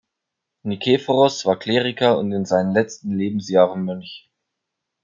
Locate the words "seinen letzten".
2.43-3.15